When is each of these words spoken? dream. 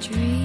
dream. 0.00 0.37